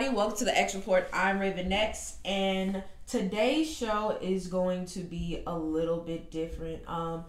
[0.00, 1.10] Everybody, welcome to the X Report.
[1.12, 6.88] I'm Raven Next, and today's show is going to be a little bit different.
[6.88, 7.26] Um,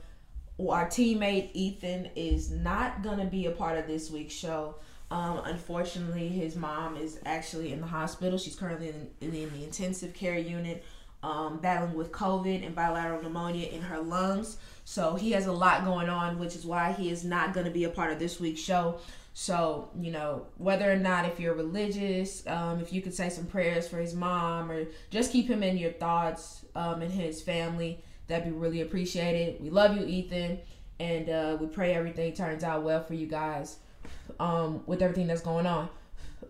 [0.57, 4.75] our teammate Ethan is not gonna be a part of this week's show.
[5.09, 8.37] Um, unfortunately, his mom is actually in the hospital.
[8.37, 10.85] She's currently in, in the intensive care unit,
[11.24, 14.55] um, battling with COVID and bilateral pneumonia in her lungs.
[14.85, 17.71] So he has a lot going on, which is why he is not going to
[17.71, 19.01] be a part of this week's show.
[19.33, 23.45] So, you know, whether or not if you're religious, um, if you could say some
[23.45, 28.04] prayers for his mom or just keep him in your thoughts um, and his family,
[28.27, 29.61] that'd be really appreciated.
[29.61, 30.59] We love you, Ethan,
[30.99, 33.77] and uh, we pray everything turns out well for you guys
[34.39, 35.89] um, with everything that's going on.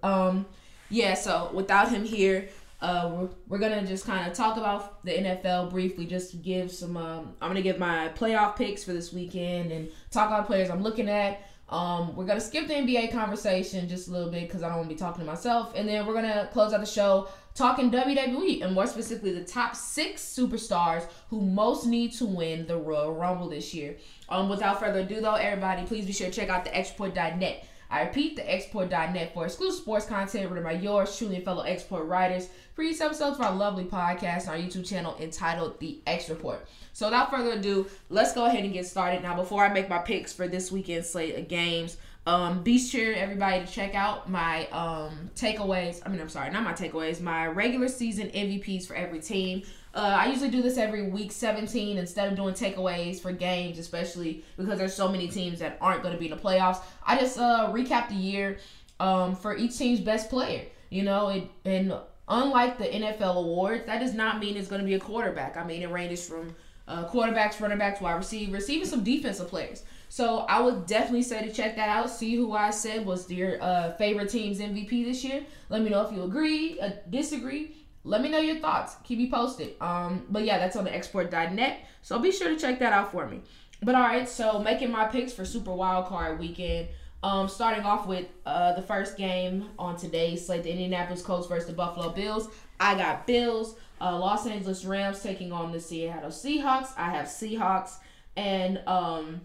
[0.02, 0.46] Um,
[0.90, 2.50] yeah, so without him here,
[2.82, 6.06] uh, we're, we're gonna just kind of talk about the NFL briefly.
[6.06, 6.98] Just give some.
[6.98, 10.82] Um, I'm gonna give my playoff picks for this weekend and talk about players I'm
[10.82, 11.48] looking at.
[11.72, 14.90] Um, we're gonna skip the NBA conversation just a little bit because I don't want
[14.90, 18.62] to be talking to myself, and then we're gonna close out the show talking WWE
[18.64, 23.50] and more specifically the top six superstars who most need to win the Royal Rumble
[23.50, 23.98] this year.
[24.30, 27.66] Um, without further ado, though, everybody, please be sure to check out the XReport.net.
[27.92, 32.06] I repeat, the XReport.net for exclusive sports content written by yours truly and fellow Export
[32.06, 32.48] writers.
[32.74, 36.66] Previous episodes of our lovely podcast on our YouTube channel entitled The X Report.
[36.94, 39.22] So without further ado, let's go ahead and get started.
[39.22, 43.14] Now, before I make my picks for this weekend slate of games, um, be sure
[43.14, 46.02] everybody to check out my um takeaways.
[46.06, 47.20] I mean, I'm sorry, not my takeaways.
[47.20, 49.64] My regular season MVPs for every team.
[49.94, 54.44] Uh, I usually do this every week 17 instead of doing takeaways for games, especially
[54.58, 56.82] because there's so many teams that aren't going to be in the playoffs.
[57.06, 58.60] I just uh, recap the year
[59.00, 60.66] um, for each team's best player.
[60.90, 61.94] You know, it, and
[62.28, 65.58] unlike the NFL awards, that does not mean it's going to be a quarterback.
[65.58, 66.56] I mean, it ranges from
[66.88, 69.84] uh, quarterbacks, running backs, wide receivers, even some defensive players.
[70.10, 72.10] So I would definitely say to check that out.
[72.10, 75.44] See who I said was your uh, favorite team's MVP this year.
[75.70, 77.78] Let me know if you agree, uh, disagree.
[78.04, 78.96] Let me know your thoughts.
[79.04, 79.76] Keep me posted.
[79.80, 81.86] Um, but yeah, that's on the xreport.net.
[82.02, 83.42] So be sure to check that out for me.
[83.84, 86.90] But all right, so making my picks for Super Wild Card Weekend.
[87.24, 91.68] Um, starting off with uh, the first game on today's slate, the Indianapolis Colts versus
[91.68, 92.50] the Buffalo Bills.
[92.80, 93.76] I got Bills.
[94.00, 96.90] Uh, Los Angeles Rams taking on the Seattle Seahawks.
[96.98, 97.98] I have Seahawks.
[98.36, 99.42] And um,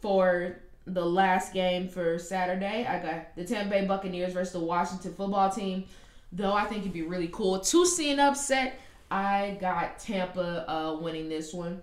[0.00, 5.12] for the last game for Saturday, I got the Tampa Bay Buccaneers versus the Washington
[5.14, 5.84] football team.
[6.32, 8.80] Though I think it'd be really cool to see an upset.
[9.10, 11.82] I got Tampa uh, winning this one.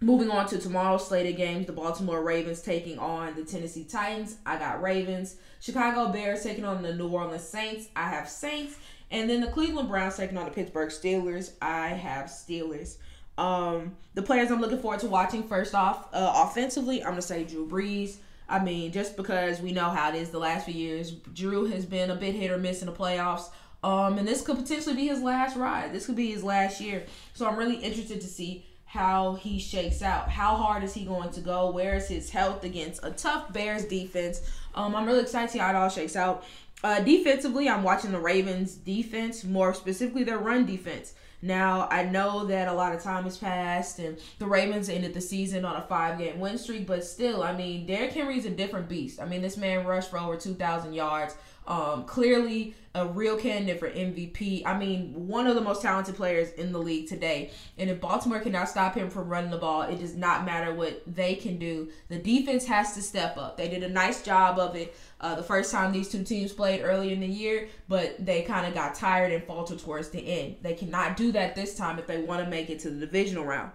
[0.00, 4.36] Moving on to tomorrow's slated games, the Baltimore Ravens taking on the Tennessee Titans.
[4.44, 5.36] I got Ravens.
[5.60, 7.88] Chicago Bears taking on the New Orleans Saints.
[7.94, 8.76] I have Saints.
[9.12, 11.52] And then the Cleveland Browns taking on the Pittsburgh Steelers.
[11.62, 12.96] I have Steelers.
[13.38, 17.44] Um, the players I'm looking forward to watching first off, uh, offensively, I'm gonna say
[17.44, 18.16] Drew Brees.
[18.48, 21.86] I mean, just because we know how it is the last few years, Drew has
[21.86, 23.50] been a bit hit or miss in the playoffs.
[23.82, 25.92] Um, and this could potentially be his last ride.
[25.92, 27.04] This could be his last year.
[27.34, 30.28] So I'm really interested to see how he shakes out.
[30.28, 31.70] How hard is he going to go?
[31.70, 34.42] Where is his health against a tough Bears defense?
[34.74, 36.44] Um, I'm really excited to see how it all shakes out.
[36.84, 41.14] Uh, defensively, I'm watching the Ravens defense, more specifically their run defense.
[41.40, 45.20] Now, I know that a lot of time has passed and the Ravens ended the
[45.20, 48.50] season on a five game win streak, but still, I mean, Derrick Henry is a
[48.50, 49.20] different beast.
[49.20, 51.34] I mean, this man rushed for over 2,000 yards.
[51.66, 54.66] Um, clearly a real candidate for MVP.
[54.66, 57.50] I mean, one of the most talented players in the league today.
[57.78, 61.02] And if Baltimore cannot stop him from running the ball, it does not matter what
[61.06, 61.90] they can do.
[62.08, 63.56] The defense has to step up.
[63.56, 66.82] They did a nice job of it uh, the first time these two teams played
[66.82, 70.56] early in the year, but they kind of got tired and faltered towards the end.
[70.62, 73.44] They cannot do that this time if they want to make it to the divisional
[73.44, 73.70] round.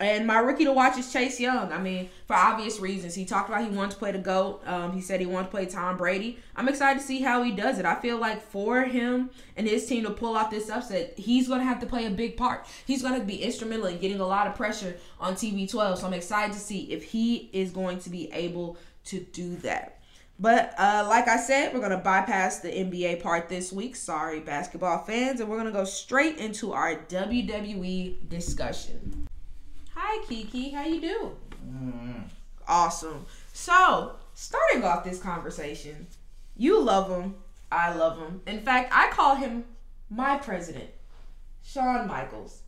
[0.00, 1.72] And my rookie to watch is Chase Young.
[1.72, 3.14] I mean, for obvious reasons.
[3.14, 4.60] He talked about he wanted to play the GOAT.
[4.66, 6.38] Um, he said he wanted to play Tom Brady.
[6.56, 7.84] I'm excited to see how he does it.
[7.84, 11.60] I feel like for him and his team to pull off this upset, he's going
[11.60, 12.66] to have to play a big part.
[12.84, 15.98] He's going to be instrumental in getting a lot of pressure on TB12.
[15.98, 20.00] So I'm excited to see if he is going to be able to do that.
[20.40, 23.94] But uh, like I said, we're going to bypass the NBA part this week.
[23.94, 25.38] Sorry, basketball fans.
[25.38, 29.28] And we're going to go straight into our WWE discussion.
[29.94, 30.70] Hi, Kiki.
[30.70, 31.36] How you doing?
[31.68, 32.22] Mm.
[32.66, 33.26] Awesome.
[33.52, 36.06] So, starting off this conversation,
[36.56, 37.34] you love him.
[37.70, 38.40] I love him.
[38.46, 39.64] In fact, I call him
[40.10, 40.90] my president,
[41.62, 42.62] Shawn Michaels.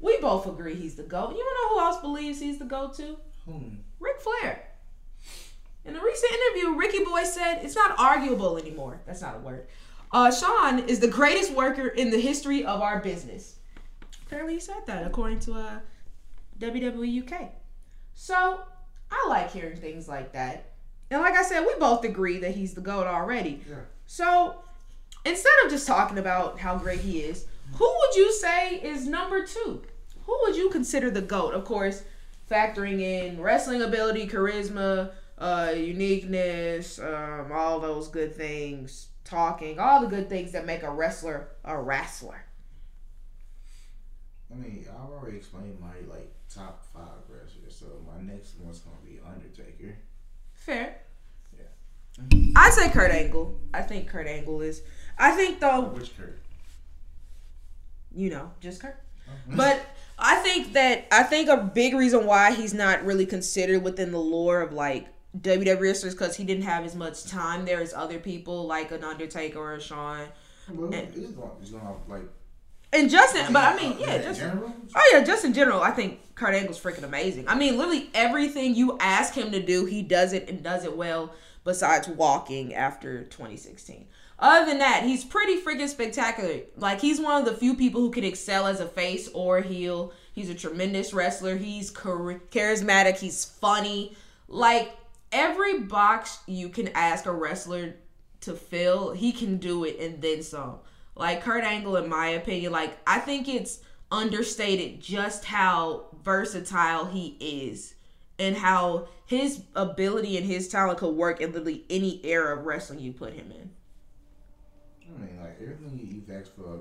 [0.00, 1.36] We both agree he's the GOAT.
[1.36, 3.16] You know who else believes he's the GOAT too?
[3.46, 3.80] Whom?
[3.98, 4.62] Ric Flair.
[5.84, 9.00] In a recent interview, Ricky Boy said it's not arguable anymore.
[9.06, 9.68] That's not a word.
[10.12, 13.56] Uh, Shawn is the greatest worker in the history of our business.
[14.26, 15.78] Apparently, he said that according to uh,
[16.58, 17.50] WWE UK.
[18.14, 18.60] So
[19.10, 20.72] I like hearing things like that.
[21.10, 23.62] And like I said, we both agree that he's the GOAT already.
[23.68, 23.76] Yeah.
[24.06, 24.56] So
[25.24, 29.44] instead of just talking about how great he is, who would you say is number
[29.44, 29.82] two?
[30.24, 31.54] Who would you consider the GOAT?
[31.54, 32.02] Of course,
[32.50, 40.06] factoring in wrestling ability, charisma, uh, uniqueness, um, all those good things, talking, all the
[40.06, 42.44] good things that make a wrestler a wrestler.
[44.52, 48.96] I mean, I've already explained my like top five wrestlers, so my next one's gonna
[49.04, 49.96] be Undertaker.
[50.54, 50.98] Fair.
[51.56, 52.38] Yeah.
[52.56, 53.58] I'd say Kurt Angle.
[53.74, 54.82] I think Kurt Angle is.
[55.18, 56.38] I think though, Which Kurt?
[58.14, 58.96] you know, just Kurt.
[59.48, 59.84] But
[60.18, 64.20] I think that I think a big reason why he's not really considered within the
[64.20, 65.08] lore of like
[65.40, 69.04] WWE wrestlers because he didn't have as much time there as other people like an
[69.04, 70.28] Undertaker or a Shawn
[70.68, 72.28] well, he's gonna, he's gonna like.
[72.96, 73.52] And Justin.
[73.52, 76.80] But I mean, yeah, in just oh yeah, just in general, I think Kurt Angle's
[76.80, 77.48] freaking amazing.
[77.48, 80.96] I mean, literally everything you ask him to do, he does it and does it
[80.96, 81.32] well.
[81.64, 84.06] Besides walking after 2016.
[84.38, 86.60] Other than that, he's pretty freaking spectacular.
[86.76, 90.12] Like he's one of the few people who can excel as a face or heel.
[90.32, 91.56] He's a tremendous wrestler.
[91.56, 93.18] He's char- charismatic.
[93.18, 94.16] He's funny.
[94.46, 94.96] Like
[95.32, 97.96] every box you can ask a wrestler
[98.42, 100.78] to fill, he can do it and then some.
[101.16, 103.80] Like Kurt Angle, in my opinion, like I think it's
[104.12, 107.94] understated just how versatile he is
[108.38, 113.00] and how his ability and his talent could work in literally any era of wrestling
[113.00, 113.70] you put him in.
[115.08, 116.80] I mean, like everything you've asked for,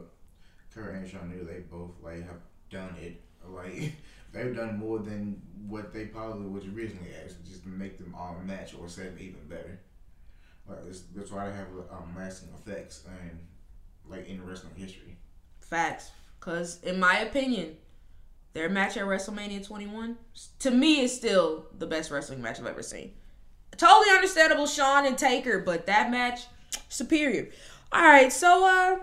[0.74, 3.22] Kurt and Neal, they both like have done it.
[3.48, 3.94] Like
[4.34, 8.36] they've done more than what they probably was originally asked, just to make them all
[8.44, 9.80] match or set even better.
[10.68, 13.40] Like it's, that's why they have um, lasting effects and
[14.10, 15.18] like in wrestling history.
[15.62, 16.12] Facts.
[16.40, 17.76] Because, in my opinion,
[18.54, 20.16] their match at WrestleMania 21,
[20.60, 23.14] to me, is still the best wrestling match I've ever seen.
[23.78, 26.42] Totally understandable, Shawn and Taker, but that match,
[26.88, 27.50] superior.
[27.92, 29.00] All right, so uh,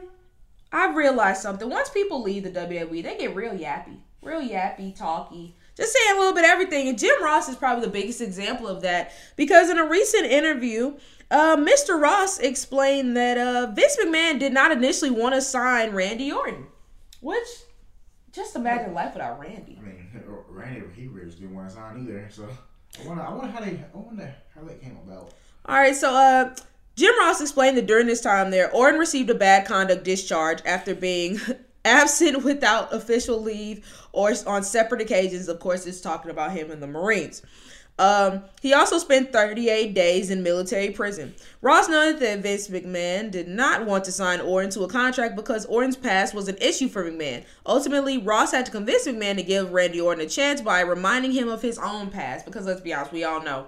[0.73, 1.69] I've realized something.
[1.69, 6.19] Once people leave the WWE, they get real yappy, real yappy, talky, just saying a
[6.19, 6.89] little bit everything.
[6.89, 10.95] And Jim Ross is probably the biggest example of that because in a recent interview,
[11.33, 12.01] uh, Mr.
[12.01, 16.67] Ross explained that uh, Vince McMahon did not initially want to sign Randy Orton,
[17.21, 17.47] which
[18.33, 19.79] just imagine life without Randy.
[19.81, 20.07] I mean,
[20.49, 22.29] Randy he really didn't want to sign either.
[22.31, 22.49] So
[23.03, 25.33] I wonder, I wonder how they, I wonder how that came about.
[25.65, 26.55] All right, so uh,
[26.97, 30.95] Jim Ross explained that during this time there, Orton received a bad conduct discharge after
[30.95, 31.41] being
[31.87, 35.49] absent without official leave or on separate occasions.
[35.49, 37.43] Of course, it's talking about him in the Marines.
[37.99, 41.35] Um, he also spent 38 days in military prison.
[41.61, 45.67] Ross noted that Vince McMahon did not want to sign Orton to a contract because
[45.67, 47.45] Orton's past was an issue for McMahon.
[47.67, 51.49] Ultimately, Ross had to convince McMahon to give Randy Orton a chance by reminding him
[51.49, 52.47] of his own past.
[52.47, 53.67] Because let's be honest, we all know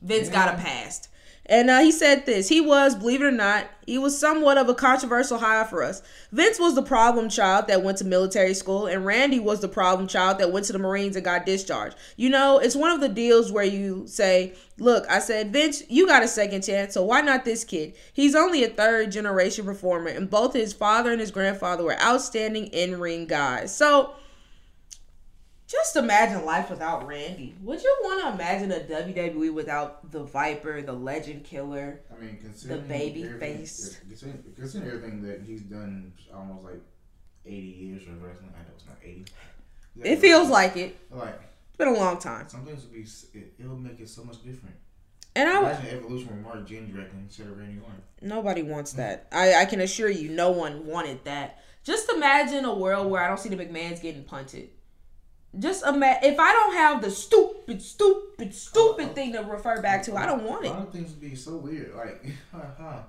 [0.00, 1.08] Vince got a past.
[1.48, 2.48] And uh, he said this.
[2.48, 6.02] He was, believe it or not, he was somewhat of a controversial hire for us.
[6.30, 10.08] Vince was the problem child that went to military school, and Randy was the problem
[10.08, 11.96] child that went to the Marines and got discharged.
[12.16, 16.06] You know, it's one of the deals where you say, Look, I said, Vince, you
[16.06, 17.94] got a second chance, so why not this kid?
[18.12, 22.66] He's only a third generation performer, and both his father and his grandfather were outstanding
[22.66, 23.74] in ring guys.
[23.74, 24.12] So,
[25.68, 27.54] just imagine life without Randy.
[27.62, 32.00] Would you want to imagine a WWE without the Viper, the Legend Killer?
[32.10, 33.98] I mean, considering baby everything- face.
[34.08, 36.80] Considering, considering everything that he's done, almost like
[37.44, 38.50] eighty years of wrestling.
[38.56, 39.26] I know it's not eighty.
[40.02, 40.96] It feels like it.
[41.10, 42.48] like It's been a long time.
[42.48, 43.06] some things would be.
[43.38, 44.76] It, it'll make it so much different.
[45.36, 48.02] And I Imagine evolution with Mark Jindrak instead of Randy Orton.
[48.22, 48.96] nobody wants mm.
[48.96, 49.28] that.
[49.30, 51.62] I, I can assure you, no one wanted that.
[51.84, 54.70] Just imagine a world where I don't see the McMahons getting punted.
[55.58, 60.16] Just imagine if I don't have the stupid, stupid, stupid thing to refer back to,
[60.16, 60.68] I don't want it.
[60.68, 61.94] A lot of things would be so weird.
[61.94, 63.00] Like, huh?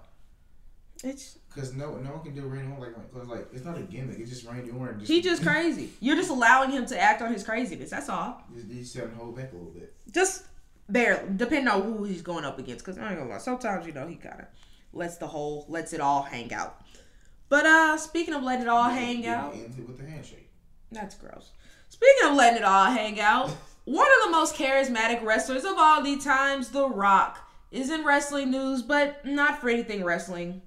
[1.03, 3.81] It's Because no, no one can do Randy Orton like, cause like it's not a
[3.81, 4.19] gimmick.
[4.19, 4.99] It's just Randy Orton.
[4.99, 5.91] Just, he just crazy.
[6.01, 7.91] You're just allowing him to act on his craziness.
[7.91, 8.43] That's all.
[8.53, 9.93] Just, he's trying to hold back a little bit.
[10.11, 10.43] Just
[10.89, 12.83] barely, depending on who he's going up against.
[12.83, 14.47] Because I ain't gonna lie, sometimes you know he kind of
[14.91, 16.81] lets the whole lets it all hang out.
[17.47, 20.49] But uh, speaking of letting it all hang Then out, ends it with the handshake.
[20.91, 21.51] That's gross.
[21.89, 23.49] Speaking of letting it all hang out,
[23.85, 27.39] one of the most charismatic wrestlers of all the times, The Rock,
[27.71, 30.61] is in wrestling news, but not for anything wrestling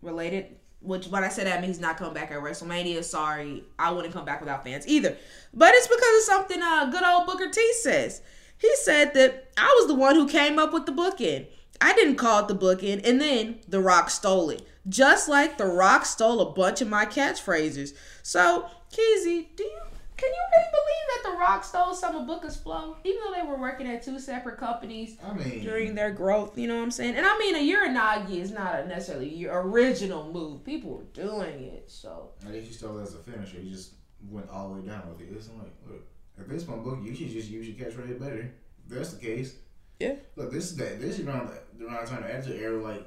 [0.00, 0.56] related.
[0.80, 3.04] Which, when I said that, means he's not coming back at WrestleMania.
[3.04, 5.16] Sorry, I wouldn't come back without fans either.
[5.54, 8.20] But it's because of something uh, good old Booker T says.
[8.58, 11.46] He said that I was the one who came up with the bookend.
[11.80, 14.62] I didn't call it the bookend, and then The Rock stole it.
[14.88, 17.94] Just like The Rock stole a bunch of my catchphrases.
[18.22, 19.80] So, Keezy, do you
[20.22, 23.46] can you really believe that The Rock stole some of Booker's flow, even though they
[23.46, 26.56] were working at two separate companies I mean, during their growth?
[26.56, 27.16] You know what I'm saying?
[27.16, 30.64] And I mean, a Uranage is not a necessarily your original move.
[30.64, 33.60] People were doing it, so I guess you stole it as a finisher.
[33.60, 33.94] You just
[34.30, 35.34] went all the way down with it.
[35.34, 36.06] It's like, look,
[36.38, 38.52] at this point, book, you should just use your catchphrase better.
[38.86, 39.56] If that's the case.
[39.98, 40.14] Yeah.
[40.36, 41.00] Look, this is that.
[41.00, 42.80] This is around the around the time of the attitude era.
[42.80, 43.04] Like,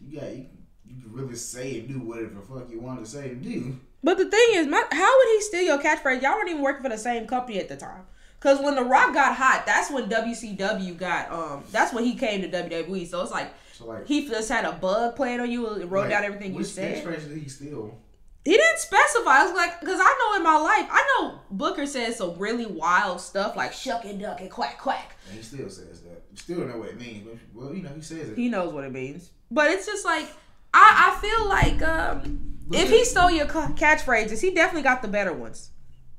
[0.00, 0.46] you got you,
[0.86, 3.80] you can really say and do whatever the fuck you want to say and do.
[4.04, 6.20] But the thing is, my, how would he steal your catchphrase?
[6.22, 8.02] Y'all weren't even working for the same company at the time.
[8.38, 11.64] Cause when The Rock got hot, that's when WCW got um.
[11.72, 13.06] That's when he came to WWE.
[13.06, 16.02] So it's like So like, he just had a bug playing on you and wrote
[16.02, 17.06] like, down everything you said.
[17.06, 17.98] which catchphrase did he steal?
[18.44, 19.30] He didn't specify.
[19.38, 22.66] I was like, because I know in my life, I know Booker says some really
[22.66, 25.16] wild stuff like shuck and duck and quack quack.
[25.28, 26.24] And he still says that.
[26.34, 27.26] Still don't know what it means.
[27.26, 28.36] But, well, you know, he says it.
[28.36, 29.30] He knows what it means.
[29.50, 30.28] But it's just like
[30.76, 35.08] I, I feel like um, if he stole your ca- catchphrases, he definitely got the
[35.08, 35.70] better ones.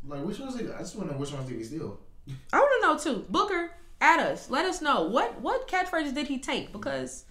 [0.07, 0.55] Like, which ones?
[0.55, 1.99] Did, I just want to know which ones did he steal.
[2.53, 3.25] I want to know too.
[3.29, 3.71] Booker,
[4.01, 4.49] at us.
[4.49, 7.25] Let us know what what catchphrases did he take because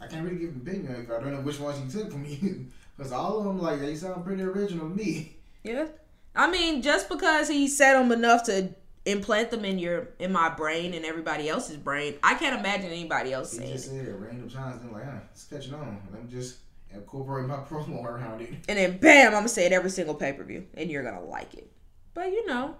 [0.00, 2.24] I can't really give an opinion if I don't know which ones he took from
[2.28, 2.66] you.
[2.96, 5.36] Because all of them, like, they sound pretty original to me.
[5.62, 5.86] yeah.
[6.34, 8.74] I mean, just because he said them enough to
[9.06, 13.32] implant them in your in my brain and everybody else's brain, I can't imagine anybody
[13.32, 14.82] else He saying just said it random times.
[14.82, 16.00] Then, like, ah, huh, it's catching on.
[16.12, 16.58] Let me just
[16.90, 18.50] incorporate my promo around it.
[18.68, 21.24] And then bam, I'm gonna say it every single pay per view, and you're gonna
[21.24, 21.70] like it.
[22.12, 22.74] But you know,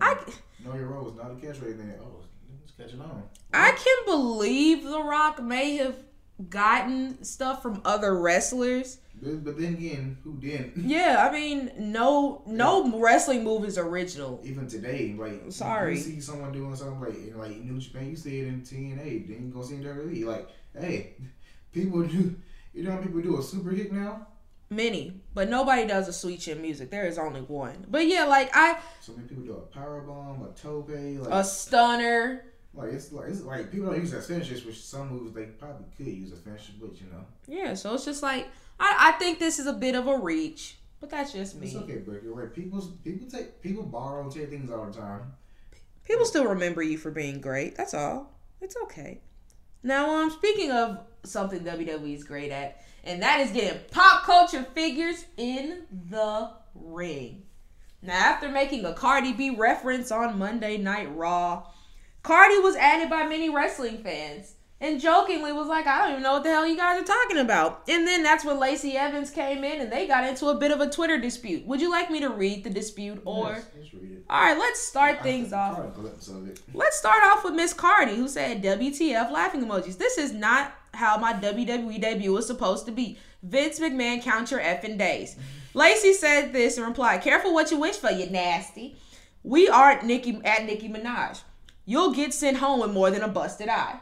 [0.00, 0.16] oh, I
[0.64, 1.78] Know your role is not a catchphrase.
[1.78, 2.20] Then, oh,
[2.62, 3.22] it's catching on.
[3.54, 5.96] I can believe The Rock may have
[6.48, 8.98] gotten stuff from other wrestlers.
[9.20, 10.76] But, then again, who didn't?
[10.88, 14.40] Yeah, I mean, no, no wrestling move is original.
[14.44, 15.96] Even today, like, Sorry.
[15.96, 19.26] you see someone doing something like, in, like New Japan, you see it in TNA,
[19.28, 20.24] then you go see it in WWE.
[20.24, 21.16] Like, hey,
[21.72, 22.36] people do.
[22.72, 24.28] You know how people do a super kick now?
[24.70, 26.90] Many, but nobody does a sweet chin music.
[26.90, 27.86] There is only one.
[27.88, 31.42] But yeah, like I, So many people do a power bomb, a tope, like, a
[31.42, 32.44] stunner.
[32.74, 35.86] Like it's like it's like people don't use that finishers, which some moves they probably
[35.96, 38.48] could use a finisher, but you know, Yeah, so it's just like
[38.78, 41.66] I, I think this is a bit of a reach, but that's just me.
[41.66, 42.52] it's okay, but you're right.
[42.52, 45.32] People people take people borrow and take things all the time.
[46.04, 47.76] People still remember you for being great.
[47.76, 48.32] That's all.
[48.60, 49.20] It's okay.
[49.82, 54.64] Now, um, speaking of something WWE is great at, and that is getting pop culture
[54.74, 57.42] figures in the ring.
[58.02, 61.66] Now, after making a Cardi B reference on Monday Night Raw,
[62.22, 66.34] Cardi was added by many wrestling fans and jokingly was like, I don't even know
[66.34, 67.82] what the hell you guys are talking about.
[67.88, 70.80] And then that's when Lacey Evans came in and they got into a bit of
[70.80, 71.66] a Twitter dispute.
[71.66, 73.50] Would you like me to read the dispute or?
[73.50, 74.24] Yes, let's read it.
[74.30, 75.76] All right, let's start things off.
[75.76, 76.56] caught a glimpse of.
[76.74, 79.98] Let's start off with Miss Cardi, who said WTF laughing emojis.
[79.98, 83.18] This is not how my WWE debut was supposed to be.
[83.42, 85.36] Vince McMahon, count your effing days.
[85.74, 88.96] Lacey said this and replied, Careful what you wish for, you nasty.
[89.42, 91.40] We aren't Nicki at Nicki Minaj.
[91.88, 93.98] You'll get sent home with more than a busted eye.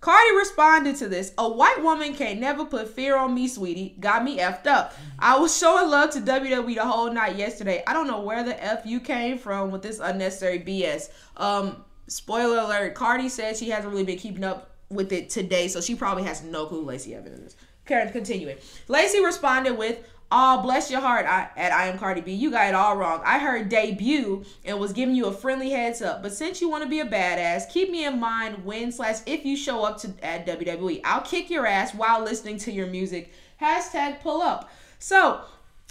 [0.00, 1.32] Cardi responded to this.
[1.38, 3.94] A white woman can't never put fear on me, sweetie.
[4.00, 4.92] Got me effed up.
[5.20, 7.84] I was showing love to WWE the whole night yesterday.
[7.86, 11.10] I don't know where the F you came from with this unnecessary BS.
[11.36, 15.80] Um, spoiler alert, Cardi said she hasn't really been keeping up with it today, so
[15.80, 17.56] she probably has no clue Lacey Evans is.
[17.86, 18.56] Karen, continuing.
[18.88, 19.98] Lacey responded with,
[20.34, 22.32] Oh, bless your heart, I, at I am Cardi B.
[22.32, 23.20] You got it all wrong.
[23.22, 26.22] I heard debut and was giving you a friendly heads up.
[26.22, 29.44] But since you want to be a badass, keep me in mind when slash if
[29.44, 31.02] you show up to at WWE.
[31.04, 33.30] I'll kick your ass while listening to your music.
[33.60, 34.70] Hashtag pull up.
[34.98, 35.42] So,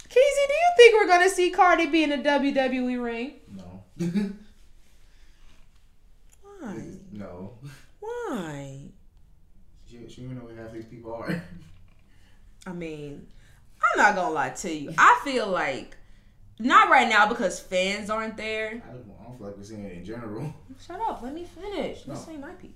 [0.08, 3.34] Keezy, do you think we're gonna see Cardi B in a WWE ring?
[3.48, 3.84] No.
[6.42, 6.82] Why?
[7.12, 7.52] no.
[8.00, 8.80] Why?
[9.88, 11.44] She, she don't know who half these people are.
[12.66, 13.26] I mean,
[13.84, 14.94] I'm not gonna lie to you.
[14.98, 15.96] I feel like
[16.58, 18.82] not right now because fans aren't there.
[18.84, 20.54] I don't, I don't feel like we're seeing it in general.
[20.86, 21.22] Shut up.
[21.22, 22.02] Let me finish.
[22.06, 22.32] Let's No.
[22.32, 22.70] say my piece.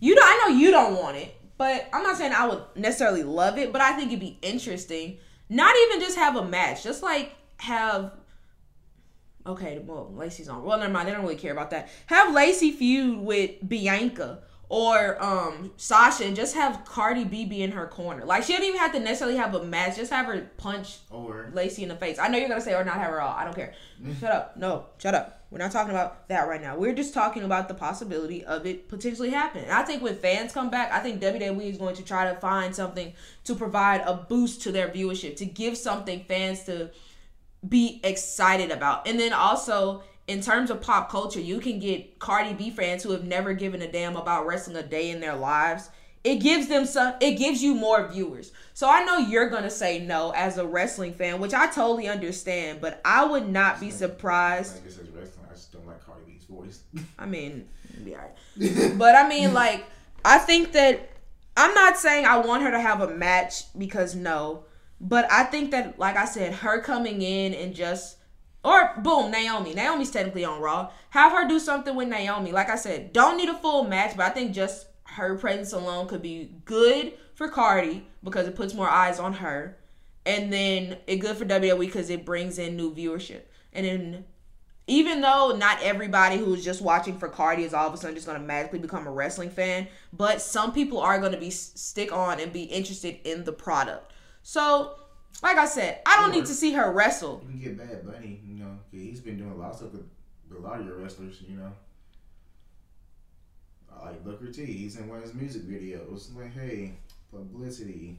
[0.00, 0.24] You don't.
[0.24, 3.72] I know you don't want it, but I'm not saying I would necessarily love it.
[3.72, 5.18] But I think it'd be interesting.
[5.48, 8.12] Not even just have a match, just like have.
[9.46, 10.62] Okay, well, Lacey's on.
[10.64, 11.06] Well, never mind.
[11.08, 11.88] They don't really care about that.
[12.06, 17.72] Have Lacey feud with Bianca or um Sasha, and just have Cardi B be in
[17.72, 18.24] her corner.
[18.24, 19.96] Like she don't even have to necessarily have a match.
[19.96, 22.18] Just have her punch Or Lacey in the face.
[22.18, 23.34] I know you're gonna say or not have her all.
[23.34, 23.74] I don't care.
[24.20, 24.56] shut up.
[24.56, 25.42] No, shut up.
[25.50, 26.76] We're not talking about that right now.
[26.76, 29.66] We're just talking about the possibility of it potentially happening.
[29.66, 32.40] And I think when fans come back, I think WWE is going to try to
[32.40, 33.12] find something
[33.44, 36.90] to provide a boost to their viewership, to give something fans to
[37.68, 39.06] be excited about.
[39.06, 43.12] And then also in terms of pop culture, you can get Cardi B fans who
[43.12, 45.90] have never given a damn about wrestling a day in their lives
[46.24, 48.50] it gives them some it gives you more viewers.
[48.72, 52.80] So I know you're gonna say no as a wrestling fan, which I totally understand,
[52.80, 54.76] but I would not be surprised.
[54.82, 55.46] I it's wrestling.
[55.48, 56.82] I just don't like Cardi B's voice.
[57.18, 57.68] I mean,
[58.02, 58.32] be alright.
[58.98, 59.84] but I mean, like,
[60.24, 61.10] I think that
[61.58, 64.64] I'm not saying I want her to have a match because no,
[65.02, 68.16] but I think that, like I said, her coming in and just
[68.64, 69.74] or boom, Naomi.
[69.74, 70.90] Naomi's technically on Raw.
[71.10, 72.50] Have her do something with Naomi.
[72.50, 76.08] Like I said, don't need a full match, but I think just her presence alone
[76.08, 79.76] could be good for Cardi because it puts more eyes on her.
[80.26, 83.42] And then it good for WWE because it brings in new viewership.
[83.74, 84.24] And then
[84.86, 88.26] even though not everybody who's just watching for Cardi is all of a sudden just
[88.26, 92.12] going to magically become a wrestling fan, but some people are going to be stick
[92.12, 94.12] on and be interested in the product.
[94.42, 94.96] So,
[95.42, 97.42] like I said, I don't need to see her wrestle.
[97.44, 100.06] You can get Bad Bunny, you know, he's been doing a lot of stuff with,
[100.56, 101.72] a lot of your wrestlers, you know.
[104.02, 106.34] Like Booker T, he's in one of his music videos.
[106.36, 106.92] Like, hey,
[107.32, 108.18] publicity.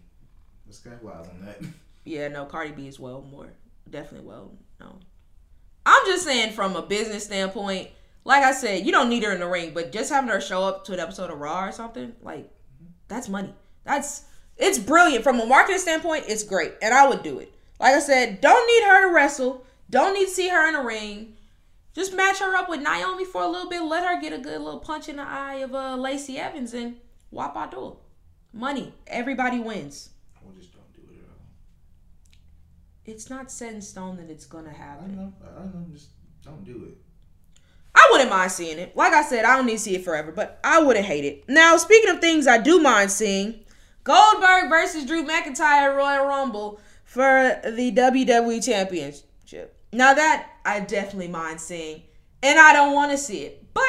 [0.65, 1.59] Let's capitalize on that.
[2.07, 3.49] Yeah, no, Cardi B is well more
[3.89, 4.99] definitely well known.
[5.85, 7.89] I'm just saying from a business standpoint,
[8.23, 10.63] like I said, you don't need her in the ring, but just having her show
[10.63, 12.85] up to an episode of Raw or something, like mm-hmm.
[13.07, 13.53] that's money.
[13.83, 14.25] That's
[14.57, 16.25] it's brilliant from a marketing standpoint.
[16.27, 17.53] It's great, and I would do it.
[17.79, 19.65] Like I said, don't need her to wrestle.
[19.89, 21.35] Don't need to see her in a ring.
[21.93, 23.81] Just match her up with Naomi for a little bit.
[23.81, 26.97] Let her get a good little punch in the eye of uh, Lacey Evans and
[27.29, 27.93] whop out do it.
[28.51, 28.93] Money.
[29.07, 30.09] Everybody wins.
[30.43, 31.45] Or just don't do it at all.
[33.05, 35.11] It's not set in stone that it's gonna happen.
[35.11, 36.09] I know, I don't know, just
[36.43, 36.97] don't do it.
[37.93, 38.95] I wouldn't mind seeing it.
[38.95, 41.45] Like I said, I don't need to see it forever, but I wouldn't hate it.
[41.47, 43.64] Now, speaking of things I do mind seeing,
[44.05, 49.75] Goldberg versus Drew McIntyre Royal Rumble for the WWE Championship.
[49.91, 52.03] Now that I definitely mind seeing,
[52.43, 53.73] and I don't want to see it.
[53.73, 53.83] But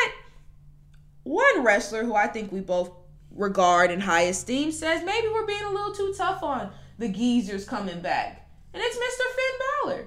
[1.23, 2.91] one wrestler who I think we both
[3.31, 7.69] regard in high esteem says maybe we're being a little too tough on the geezers
[7.69, 8.49] coming back.
[8.73, 9.35] And it's Mr.
[9.35, 10.07] Finn Balor.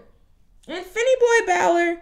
[0.70, 2.02] And Finny Boy Balor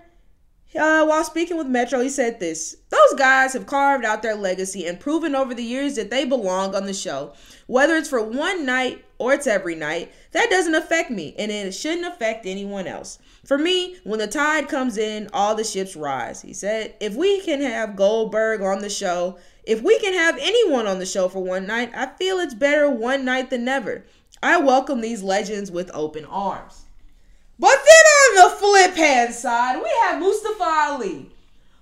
[0.75, 4.86] uh, while speaking with Metro, he said this Those guys have carved out their legacy
[4.86, 7.34] and proven over the years that they belong on the show.
[7.67, 11.73] Whether it's for one night or it's every night, that doesn't affect me, and it
[11.73, 13.17] shouldn't affect anyone else.
[13.45, 16.41] For me, when the tide comes in, all the ships rise.
[16.41, 20.86] He said, If we can have Goldberg on the show, if we can have anyone
[20.86, 24.06] on the show for one night, I feel it's better one night than never.
[24.43, 26.87] I welcome these legends with open arms.
[27.60, 31.32] But then on the flip hand side, we have Mustafa Ali,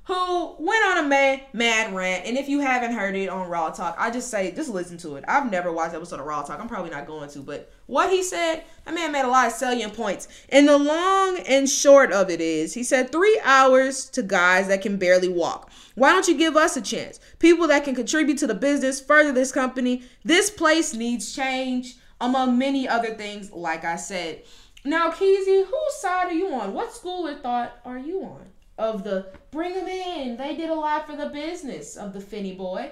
[0.06, 2.26] who went on a mad, mad rant.
[2.26, 5.16] And if you haven't heard it on Raw Talk, I just say, just listen to
[5.16, 5.26] it.
[5.28, 6.62] I've never watched episode of Raw Talk.
[6.62, 7.40] I'm probably not going to.
[7.40, 10.30] But what he said, that man made a lot of salient points.
[10.48, 14.82] And the long and short of it is, he said three hours to guys that
[14.82, 15.72] can barely walk.
[15.96, 17.20] Why don't you give us a chance?
[17.40, 20.04] People that can contribute to the business, further this company.
[20.24, 24.44] This place needs change, among many other things, like I said.
[24.86, 26.74] Now, Keezy, whose side are you on?
[26.74, 28.45] What school of thought are you on?
[28.78, 32.54] Of the bring them in, they did a lot for the business of the Finny
[32.54, 32.91] boy.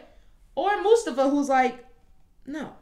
[0.55, 1.85] Or Mustafa, who's like,
[2.47, 2.73] no.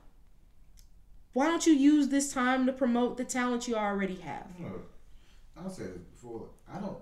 [1.34, 4.47] Why don't you use this time to promote the talent you already have?
[4.60, 4.89] Look,
[5.58, 6.47] I said it before.
[6.74, 6.97] I don't.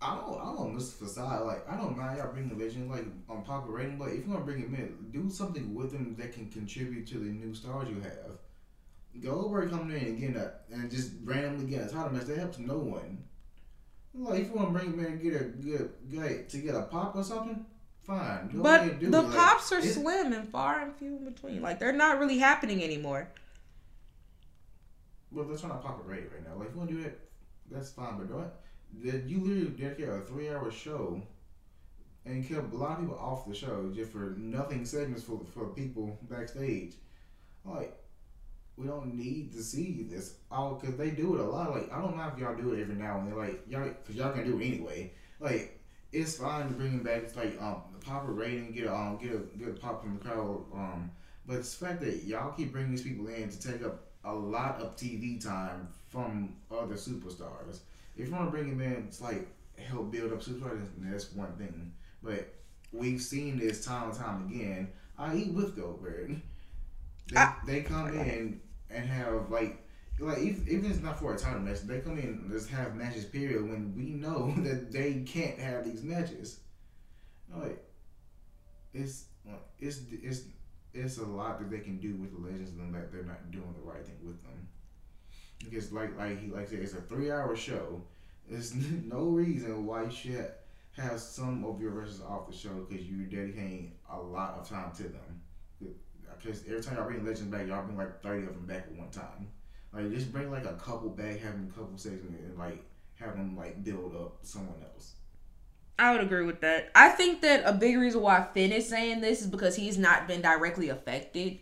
[0.00, 0.40] I don't.
[0.40, 1.40] I'm on Mustafa side.
[1.40, 4.44] Like I don't mind y'all bringing legends like on popular rating, but if you're gonna
[4.44, 8.00] bring him in, do something with him that can contribute to the new stars you
[8.00, 8.38] have.
[9.20, 12.58] Goldberg coming in and getting a and just randomly getting a title match that helps
[12.58, 13.24] no one.
[14.14, 16.74] Like if you want to bring him in and get a good guy to get
[16.74, 17.64] a pop or something,
[18.02, 18.48] fine.
[18.48, 19.10] Go But the it.
[19.10, 21.62] Like, pops are slim and far and few in between.
[21.62, 23.28] Like they're not really happening anymore.
[25.30, 26.58] Well, that's not pop a rate right now.
[26.58, 27.18] Like, if you want to do that,
[27.70, 28.18] that's fine.
[28.18, 28.50] But don't,
[29.04, 31.22] that you literally dedicate a three hour show
[32.26, 35.68] and kept a lot of people off the show just for nothing segments for, for
[35.68, 36.94] people backstage.
[37.64, 37.96] Like,
[38.76, 41.70] we don't need to see this all because they do it a lot.
[41.72, 43.36] Like, I don't mind if y'all do it every now and then.
[43.38, 45.12] Like, y'all, because y'all can do it anyway.
[45.40, 45.78] Like,
[46.12, 47.22] it's fine to bring it back.
[47.22, 50.02] It's like um, the pop a rating, get a um, get a get a pop
[50.02, 50.64] from the crowd.
[50.74, 51.10] Um,
[51.46, 54.32] but it's the fact that y'all keep bringing these people in to take up a
[54.34, 57.80] lot of TV time from other superstars.
[58.16, 60.86] If you want to bring them in, it's like help build up superstars.
[60.98, 61.92] That's one thing.
[62.22, 62.52] But
[62.92, 64.88] we've seen this time and time again.
[65.18, 66.40] I eat with Goldberg.
[67.30, 68.60] They, I- they come in
[68.94, 69.78] and have like
[70.18, 72.70] like if, even if it's not for a title match, they come in and just
[72.70, 76.60] have matches period when we know that they can't have these matches.
[77.54, 77.82] Like
[78.94, 79.24] it's
[79.78, 80.42] it's it's
[80.94, 83.74] it's a lot that they can do with the legends and that they're not doing
[83.74, 84.68] the right thing with them.
[85.64, 88.02] Because like like he like said, it's a three hour show.
[88.48, 88.74] There's
[89.04, 90.50] no reason why you should
[90.96, 94.92] have some of your wrestlers off the show because you're dedicating a lot of time
[94.96, 95.41] to them.
[96.42, 98.92] Because every time y'all bring legends back, y'all bring like thirty of them back at
[98.92, 99.48] one time.
[99.92, 102.82] Like just bring like a couple back, them a couple segments, and like
[103.14, 105.12] have them like build up someone else.
[105.98, 106.90] I would agree with that.
[106.94, 110.26] I think that a big reason why Finn is saying this is because he's not
[110.26, 111.58] been directly affected.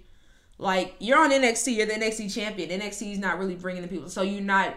[0.59, 2.81] Like you're on NXT, you're the NXT champion.
[2.81, 4.75] NXT is not really bringing the people, so you're not.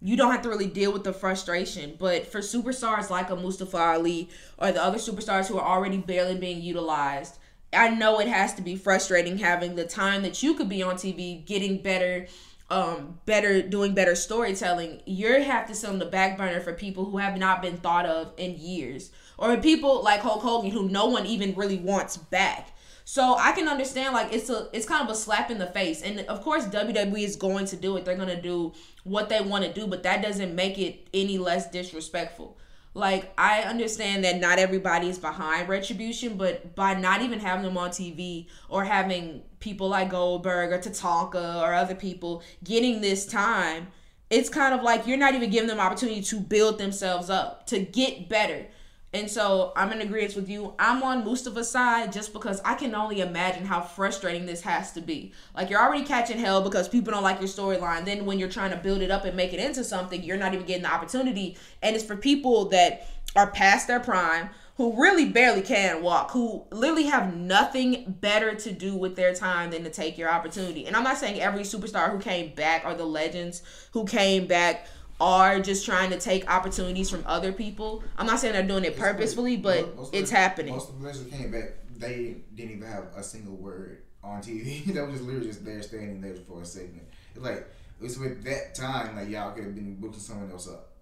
[0.00, 1.96] You don't have to really deal with the frustration.
[1.98, 6.36] But for superstars like a Mustafa Ali or the other superstars who are already barely
[6.36, 7.38] being utilized,
[7.72, 10.94] I know it has to be frustrating having the time that you could be on
[10.94, 12.26] TV getting better
[12.70, 15.00] um better doing better storytelling.
[15.06, 18.06] You're have to sit on the back burner for people who have not been thought
[18.06, 22.72] of in years or people like hulk hogan who no one even really wants back.
[23.04, 26.02] So i can understand like it's a it's kind of a slap in the face.
[26.02, 28.04] And of course wwe is going to do it.
[28.04, 28.72] They're going to do
[29.04, 32.58] what they want to do but that doesn't make it any less disrespectful
[32.94, 37.76] like I understand that not everybody is behind retribution, but by not even having them
[37.76, 43.88] on TV or having people like Goldberg or Tatanka or other people getting this time,
[44.30, 47.78] it's kind of like you're not even giving them opportunity to build themselves up, to
[47.80, 48.66] get better.
[49.12, 50.74] And so I'm in agreement with you.
[50.78, 55.00] I'm on Mustafa's side just because I can only imagine how frustrating this has to
[55.00, 55.32] be.
[55.54, 58.04] Like you're already catching hell because people don't like your storyline.
[58.04, 60.52] Then when you're trying to build it up and make it into something, you're not
[60.52, 61.56] even getting the opportunity.
[61.82, 66.64] And it's for people that are past their prime, who really barely can walk, who
[66.70, 70.86] literally have nothing better to do with their time than to take your opportunity.
[70.86, 74.86] And I'm not saying every superstar who came back or the legends who came back
[75.20, 78.04] are just trying to take opportunities from other people.
[78.16, 80.74] I'm not saying they're doing it purposefully, but most, it's happening.
[80.74, 84.84] Most of the legends came back, they didn't even have a single word on TV.
[84.92, 87.08] they were just literally just there standing there for a segment.
[87.34, 87.66] It's like
[88.00, 90.92] it was with that time like y'all could have been booking someone else up.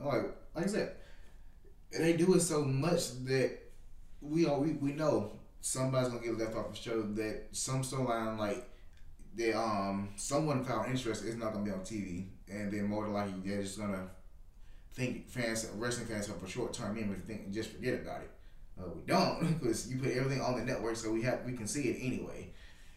[0.00, 0.92] I'm like like I said,
[1.98, 3.58] they do it so much that
[4.20, 8.38] we all we, we know somebody's gonna get left off the show that some storyline
[8.38, 8.68] like
[9.36, 13.12] that um someone found interest is not gonna be on TV and then more than
[13.12, 14.08] likely they're just gonna
[14.94, 18.30] think fans, wrestling fans have a short term memory, think just forget about it.
[18.78, 21.66] Uh, we don't because you put everything on the network, so we have we can
[21.66, 22.52] see it anyway.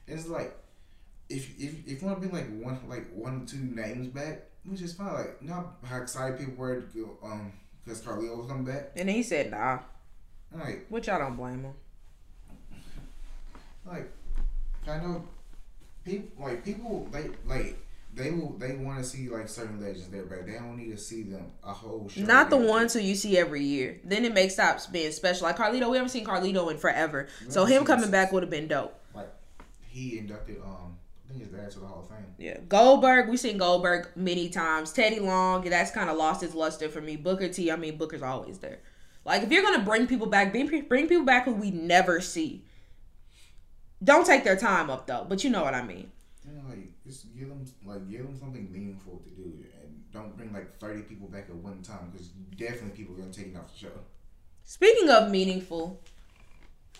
[0.07, 0.55] And it's like
[1.29, 4.43] if if if you want to bring like one like one or two names back,
[4.65, 5.13] which is fine.
[5.13, 7.51] Like know how excited people were to go, um
[7.83, 9.79] because Carlito was coming back, and he said nah.
[10.53, 11.73] Like which I don't blame him.
[13.85, 14.11] Like
[14.87, 15.27] I know
[16.03, 17.77] people like people like like
[18.15, 20.97] they will they want to see like certain legends there, but they don't need to
[20.97, 22.21] see them a whole show.
[22.21, 23.99] Not the ones who you see every year.
[24.03, 25.47] Then it makes stops being special.
[25.47, 28.67] Like Carlito, we haven't seen Carlito in forever, so him coming back would have been
[28.67, 28.97] dope.
[29.13, 29.29] Like
[29.89, 32.25] he inducted, um, I think his dad to the Hall of Fame.
[32.37, 34.93] Yeah, Goldberg, we've seen Goldberg many times.
[34.93, 37.17] Teddy Long, that's kind of lost his luster for me.
[37.17, 38.79] Booker T, I mean Booker's always there.
[39.25, 42.63] Like if you're gonna bring people back, bring bring people back who we never see.
[44.01, 46.11] Don't take their time up though, but you know what I mean.
[46.45, 50.53] Yeah, like just give them like give them something meaningful to do, and don't bring
[50.53, 52.27] like thirty people back at one time because
[52.57, 53.91] definitely people are gonna take you off the show.
[54.63, 56.01] Speaking of meaningful,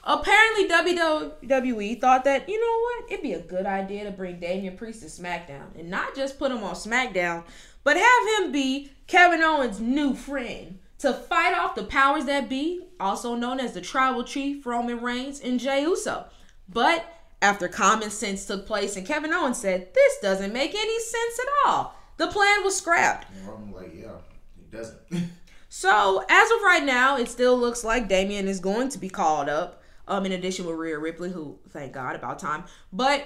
[0.03, 4.77] apparently WWE thought that you know what it'd be a good idea to bring Damian
[4.77, 7.43] Priest to SmackDown and not just put him on SmackDown,
[7.84, 12.81] but have him be Kevin Owens' new friend to fight off the powers that be,
[12.99, 16.25] also known as the Tribal Chief Roman Reigns and Jey Uso.
[16.67, 17.05] But
[17.41, 21.69] after common sense took place and Kevin Owens said, This doesn't make any sense at
[21.69, 21.95] all.
[22.17, 23.28] The plan was scrapped.
[23.48, 24.17] I'm like, yeah,
[24.58, 25.00] it doesn't.
[25.69, 29.50] so as of right now, it still looks like Damian is going to be called
[29.50, 29.82] up.
[30.08, 32.65] Um, in addition with Rhea Ripley, who thank God about time.
[32.93, 33.26] But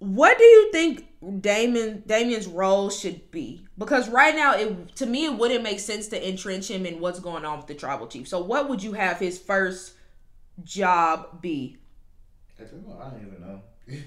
[0.00, 1.06] what do you think
[1.40, 3.66] Damon Damian's role should be?
[3.78, 7.20] Because right now, it to me it wouldn't make sense to entrench him in what's
[7.20, 8.26] going on with the tribal chief.
[8.26, 9.94] So what would you have his first
[10.64, 11.78] job be?
[12.60, 13.60] I don't even know.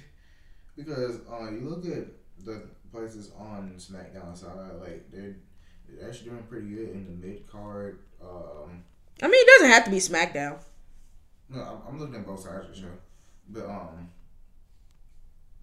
[0.76, 2.08] because uh, you look at
[2.44, 5.36] the places on SmackDown side, like they're,
[5.88, 8.00] they're actually doing pretty good in the mid card.
[8.22, 8.84] Um,
[9.22, 10.60] I mean, it doesn't have to be SmackDown.
[11.50, 12.94] No, I'm, I'm looking at both sides the show,
[13.50, 14.10] but um,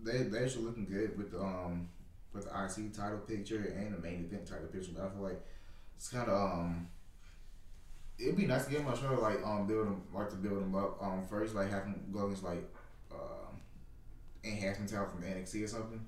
[0.01, 1.89] they they actually looking good with the um
[2.33, 4.93] with the IC title picture and the main event title picture.
[4.95, 5.41] But I feel like
[5.97, 6.89] it's kind of um
[8.19, 10.75] it'd be nice to get my show like um build him like to build them
[10.75, 12.65] up um first like have him go against like
[13.13, 13.61] Um,
[14.45, 16.05] enhancement talent from NXT or something.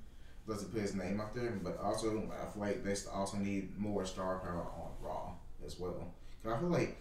[0.46, 4.04] Let's put his name up there, but also I feel like they also need more
[4.04, 5.32] star power on Raw
[5.64, 6.14] as well.
[6.42, 7.00] Cause I feel like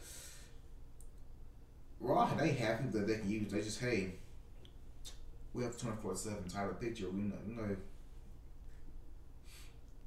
[2.00, 3.52] Raw they have people that they can use.
[3.52, 4.16] They just hey,
[5.54, 7.10] we have twenty four seven title picture.
[7.10, 7.76] We know, you know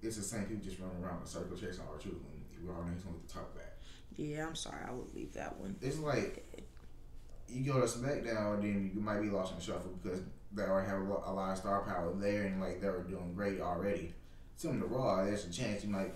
[0.03, 3.05] it's the same people just running around in a circle chasing R-Truth, and Raw names
[3.07, 3.77] on the top of that.
[4.17, 5.77] Yeah, I'm sorry, I would leave that one.
[5.81, 6.45] It's like
[7.53, 10.21] you go to SmackDown, then you might be lost in the shuffle because
[10.53, 13.03] they already have a lot, a lot of star power there and like they were
[13.03, 14.13] doing great already.
[14.57, 16.15] Some to Raw, there's a chance you might.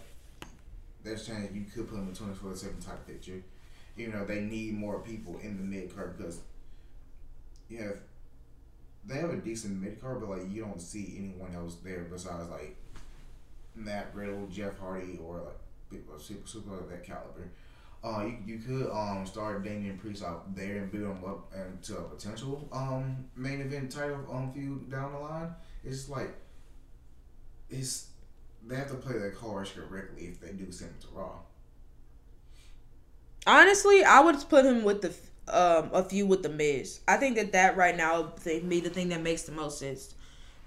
[1.02, 3.42] There's a chance you could put them in twenty four seven type picture.
[3.96, 6.40] You know they need more people in the mid card because
[7.68, 7.98] you have
[9.06, 12.50] they have a decent mid card, but like you don't see anyone else there besides
[12.50, 12.76] like
[13.74, 15.58] Matt Riddle, Jeff Hardy, or like
[15.90, 17.50] people super super of that caliber.
[18.04, 21.98] Uh, you, you could um start Damian Priest out there and build him up into
[21.98, 25.50] a potential um main event title um feud down the line.
[25.84, 26.34] It's like
[27.68, 28.08] it's
[28.66, 31.38] they have to play their cards correctly if they do send him to Raw.
[33.46, 35.14] Honestly, I would put him with the
[35.48, 37.00] um a few with the Miz.
[37.08, 40.14] I think that that right now would be the thing that makes the most sense.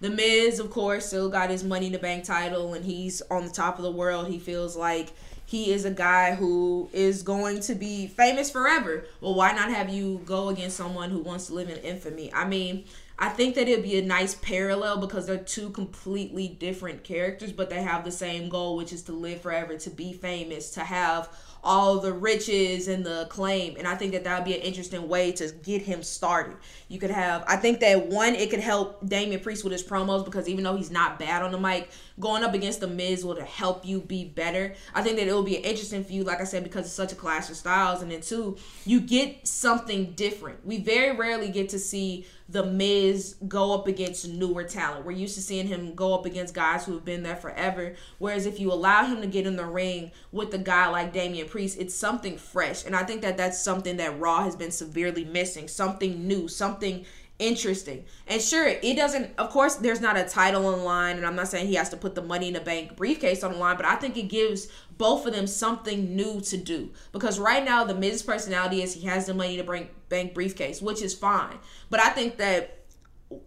[0.02, 3.46] The Miz, of course, still got his Money in the Bank title, and he's on
[3.46, 4.28] the top of the world.
[4.30, 5.10] He feels like
[5.50, 9.06] he is a guy who is going to be famous forever.
[9.20, 12.32] Well, why not have you go against someone who wants to live in infamy?
[12.32, 12.84] I mean,
[13.18, 17.72] I think that it'd be a nice parallel because they're two completely different characters, but
[17.72, 21.30] they have the same goal, which is to live forever, to be famous, to have
[21.64, 23.76] all the riches and the acclaim.
[23.78, 26.56] And I think that that would be an interesting way to get him started.
[26.88, 30.24] You could have, I think that one, it could help Damian Priest with his promos
[30.24, 33.40] because even though he's not bad on the mic, going up against the Miz will
[33.42, 34.74] help you be better.
[34.94, 37.12] I think that it will be interesting for you, like I said, because it's such
[37.12, 38.02] a clash of styles.
[38.02, 40.66] And then two, you get something different.
[40.66, 45.06] We very rarely get to see the Miz go up against newer talent.
[45.06, 47.96] We're used to seeing him go up against guys who have been there forever.
[48.18, 51.48] Whereas if you allow him to get in the ring with a guy like Damian
[51.48, 52.86] Priest, it's something fresh.
[52.86, 55.68] And I think that that's something that Raw has been severely missing.
[55.68, 57.06] Something new, something
[57.40, 58.06] interesting.
[58.28, 61.48] And sure, it doesn't, of course, there's not a title on line, and I'm not
[61.48, 63.86] saying he has to put the money in the bank briefcase on the line, but
[63.86, 66.92] I think it gives both of them something new to do.
[67.12, 70.82] Because right now, the Miz personality is he has the money to bring bank briefcase,
[70.82, 71.58] which is fine.
[71.90, 72.80] But I think that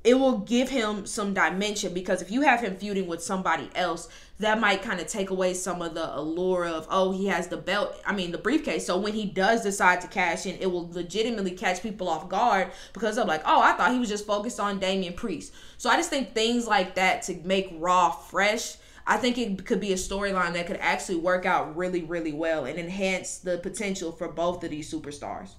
[0.05, 4.09] it will give him some dimension because if you have him feuding with somebody else,
[4.43, 7.57] that might kind of take away some of the allure of oh he has the
[7.57, 10.91] belt i mean the briefcase so when he does decide to cash in it will
[10.93, 14.61] legitimately catch people off guard because they're like oh i thought he was just focused
[14.61, 18.77] on Damian priest so i just think things like that to make raw fresh
[19.07, 22.65] i think it could be a storyline that could actually work out really really well
[22.65, 25.51] and enhance the potential for both of these superstars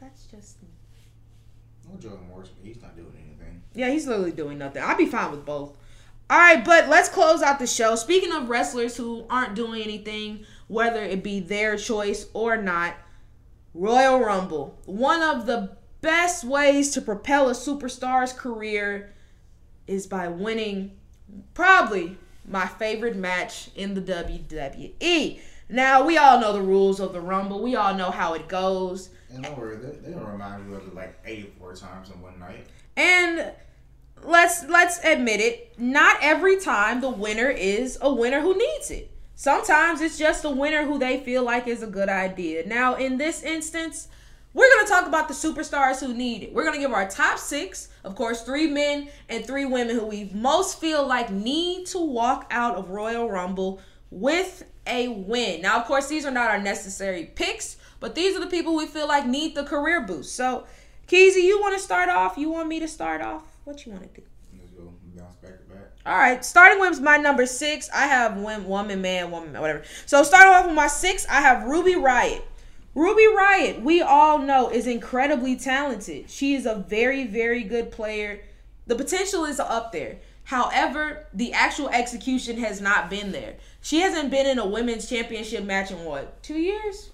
[0.00, 0.68] that's just me
[1.86, 3.62] no Joe Morrison, he's not doing anything.
[3.74, 4.82] Yeah, he's literally doing nothing.
[4.82, 5.76] I'd be fine with both.
[6.30, 7.96] All right, but let's close out the show.
[7.96, 12.94] Speaking of wrestlers who aren't doing anything, whether it be their choice or not,
[13.74, 14.78] Royal Rumble.
[14.86, 19.12] One of the best ways to propel a superstar's career
[19.86, 20.92] is by winning
[21.52, 22.16] probably
[22.48, 25.40] my favorite match in the WWE.
[25.68, 27.62] Now, we all know the rules of the Rumble.
[27.62, 29.10] We all know how it goes.
[29.30, 32.38] And don't worry, they, they don't remind you of it like 84 times in one
[32.38, 32.66] night.
[32.96, 33.52] And
[34.22, 39.10] let's let's admit it, not every time the winner is a winner who needs it.
[39.34, 42.66] Sometimes it's just a winner who they feel like is a good idea.
[42.66, 44.08] Now, in this instance,
[44.52, 46.54] we're going to talk about the superstars who need it.
[46.54, 50.06] We're going to give our top six, of course, three men and three women who
[50.06, 53.80] we most feel like need to walk out of Royal Rumble
[54.12, 55.62] with a win.
[55.62, 58.86] Now, of course, these are not our necessary picks, but these are the people we
[58.86, 60.36] feel like need the career boost.
[60.36, 60.66] So,
[61.08, 62.38] Keezy, you want to start off?
[62.38, 63.53] You want me to start off?
[63.64, 64.26] What you want to do?
[64.58, 65.92] Let's go bounce back to back.
[66.06, 69.82] All right, starting with my number six, I have woman, man, woman, whatever.
[70.06, 72.42] So starting off with my six, I have Ruby Riott.
[72.94, 76.30] Ruby Riott, we all know, is incredibly talented.
[76.30, 78.44] She is a very, very good player.
[78.86, 80.18] The potential is up there.
[80.44, 83.56] However, the actual execution has not been there.
[83.80, 87.10] She hasn't been in a women's championship match in what, two years?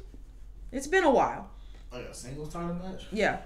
[0.72, 1.48] It's been a while.
[1.92, 3.06] Like a singles title match?
[3.12, 3.38] Yeah.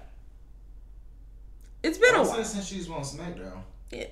[1.85, 2.43] It's been a while.
[2.43, 3.61] since she's on SmackDown.
[3.91, 4.07] Yeah.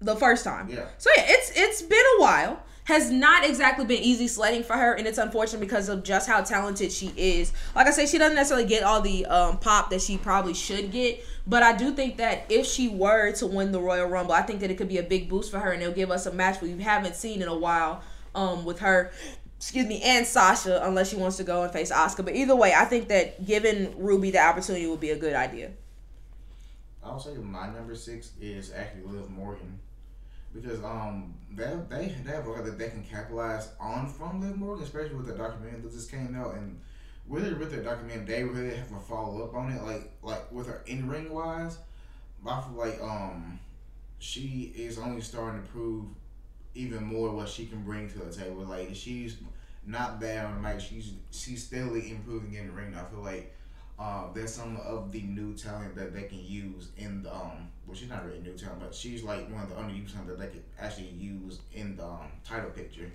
[0.00, 0.68] The first time.
[0.68, 0.88] Yeah.
[0.98, 2.62] So yeah, it's it's been a while.
[2.86, 6.40] Has not exactly been easy sledding for her, and it's unfortunate because of just how
[6.40, 7.52] talented she is.
[7.76, 10.90] Like I say, she doesn't necessarily get all the um, pop that she probably should
[10.90, 14.42] get, but I do think that if she were to win the Royal Rumble, I
[14.42, 16.32] think that it could be a big boost for her, and it'll give us a
[16.32, 18.02] match we haven't seen in a while
[18.34, 19.12] um, with her.
[19.58, 22.24] Excuse me, and Sasha, unless she wants to go and face Asuka.
[22.24, 25.70] But either way, I think that giving Ruby the opportunity would be a good idea.
[27.04, 29.78] I'll say my number six is actually Liv Morgan.
[30.54, 34.84] Because um they they they have a that they can capitalize on from Liv Morgan,
[34.84, 36.78] especially with the documentary that just came out and
[37.28, 40.66] really with the documentary they really have to follow up on it, like like with
[40.66, 41.78] her in ring wise.
[42.46, 43.58] I feel like um
[44.18, 46.04] she is only starting to prove
[46.74, 48.64] even more what she can bring to the table.
[48.64, 49.36] Like she's
[49.86, 50.80] not bad on the mic.
[50.80, 52.94] She's she's steadily improving in the ring.
[52.94, 53.54] I feel like
[54.02, 57.68] uh, there's some of the new talent that they can use in the um.
[57.86, 60.38] Well, she's not really new talent, but she's like one of the underused talent that
[60.38, 63.10] they could actually use in the um, title picture.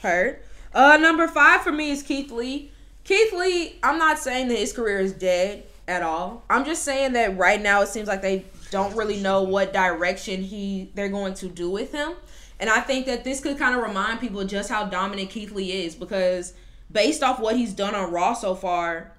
[0.00, 0.40] Heard.
[0.74, 2.70] Uh, number five for me is Keith Lee.
[3.04, 6.44] Keith Lee, I'm not saying that his career is dead at all.
[6.50, 10.42] I'm just saying that right now it seems like they don't really know what direction
[10.42, 12.14] he they're going to do with him.
[12.58, 15.84] And I think that this could kind of remind people just how dominant Keith Lee
[15.84, 16.54] is because
[16.90, 19.12] based off what he's done on Raw so far,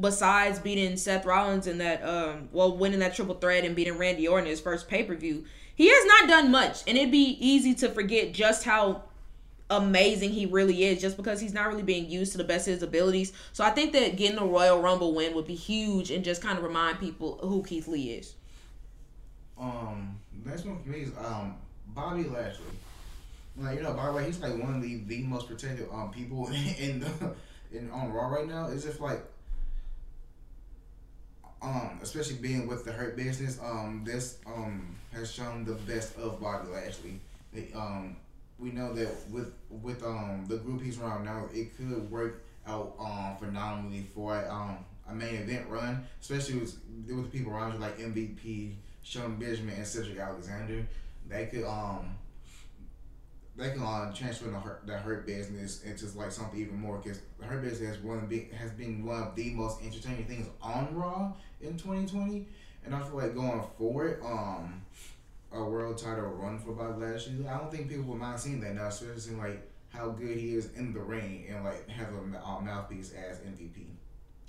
[0.00, 4.26] besides beating Seth Rollins in that um well winning that triple threat and beating Randy
[4.28, 6.82] Orton in his first pay-per-view, he has not done much.
[6.86, 9.02] And it'd be easy to forget just how
[9.70, 12.74] amazing he really is just because he's not really being used to the best of
[12.74, 13.32] his abilities.
[13.52, 16.58] So I think that getting a Royal Rumble win would be huge and just kind
[16.58, 18.34] of remind people who Keith Lee is.
[19.58, 21.56] Um, next one for me is um
[21.88, 22.64] Bobby Lashley.
[23.56, 26.10] Like you know, by the way, he's like one of the the most protected um
[26.10, 27.34] people in the
[27.72, 28.66] in on Raw right now.
[28.66, 29.22] Is if like
[31.64, 36.40] um especially being with the Hurt Business um this um has shown the best of
[36.40, 37.20] Bobby Lashley.
[37.52, 38.16] They, um
[38.58, 42.94] we know that with with um the group he's around now, it could work out
[42.98, 47.98] um phenomenally for um a main event run, especially with with people around you like
[47.98, 50.86] MVP, Shelton Benjamin, and Cedric Alexander.
[51.28, 52.16] They could um
[53.56, 57.20] they can uh, transfer the hurt, the hurt business into like something even more because
[57.38, 60.92] the hurt business has one big, has been one of the most entertaining things on
[60.94, 61.32] Raw
[61.64, 62.46] in 2020,
[62.84, 64.82] and I feel like going forward, um,
[65.52, 67.46] a world title run for Bobby Lashley.
[67.48, 70.70] I don't think people would mind seeing that now, especially like how good he is
[70.76, 73.86] in the ring and like have a mouthpiece as MVP.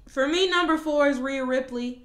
[0.07, 2.01] For me, number four is Rhea Ripley.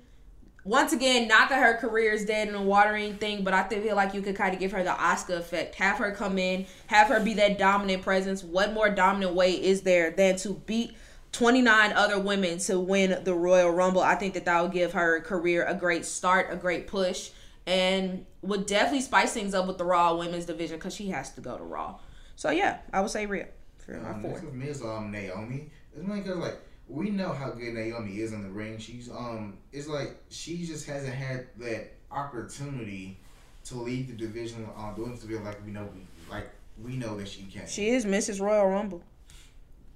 [0.64, 3.66] Once again, not that her career is dead in the water or anything, but I
[3.66, 5.74] feel like you could kind of give her the Asuka effect.
[5.76, 8.44] Have her come in, have her be that dominant presence.
[8.44, 10.94] What more dominant way is there than to beat
[11.32, 14.00] 29 other women to win the Royal Rumble?
[14.00, 17.30] I think that that would give her career a great start, a great push
[17.66, 21.40] and would definitely spice things up with the Raw Women's Division because she has to
[21.40, 21.98] go to Raw.
[22.36, 24.30] So yeah, I would say Rhea for my um, four.
[24.32, 25.70] Next with me is um Naomi.
[25.94, 28.78] It's only because like we know how good Naomi is in the ring.
[28.78, 33.18] She's um it's like she just hasn't had that opportunity
[33.64, 36.50] to lead the division on uh, doing to feel like we know we like
[36.82, 37.68] we know that she can.
[37.68, 38.40] She is Mrs.
[38.40, 39.02] Royal Rumble.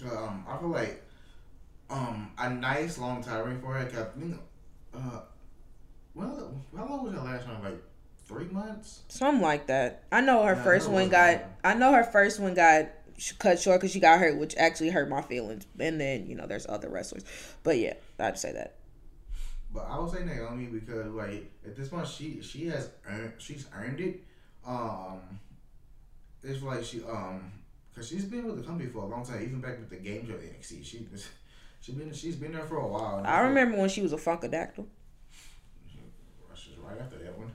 [0.05, 1.03] Um, I feel like
[1.95, 3.87] um a nice long time for her.
[3.87, 4.39] Cause, you know,
[4.95, 5.21] uh,
[6.15, 7.63] well, how long was her last one?
[7.63, 7.83] Like
[8.27, 9.03] three months.
[9.09, 10.05] Something like that.
[10.11, 11.45] I know her first one got.
[11.63, 12.89] I know her first one got
[13.39, 15.67] cut short because she got hurt, which actually hurt my feelings.
[15.79, 17.25] And then you know, there's other wrestlers,
[17.63, 18.77] but yeah, I'd say that.
[19.73, 23.67] But I would say Naomi because like at this point she she has earned she's
[23.75, 24.23] earned it.
[24.67, 25.21] Um,
[26.43, 27.53] it's like she um
[27.91, 30.27] because she's been with the company for a long time, even back with the game
[30.27, 30.85] show NXT.
[30.85, 31.07] She
[31.85, 33.23] she's been she's been there for a while.
[33.25, 34.87] I remember when she was a Funkadactyl
[35.87, 36.01] She
[36.71, 37.55] was right after that one.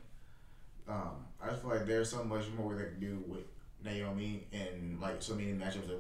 [0.87, 3.43] Um, I just feel like there's so much more they can do with
[3.83, 5.99] Naomi and like so many matchups that,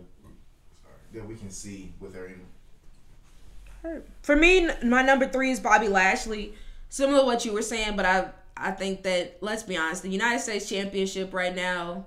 [1.13, 2.27] that we can see with her.
[2.27, 4.03] In.
[4.21, 6.53] For me, my number three is Bobby Lashley.
[6.89, 10.09] Similar to what you were saying, but I I think that let's be honest, the
[10.09, 12.05] United States Championship right now,